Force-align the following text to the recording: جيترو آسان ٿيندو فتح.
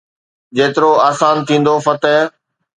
جيترو 0.57 0.91
آسان 1.09 1.35
ٿيندو 1.47 1.73
فتح. 1.85 2.19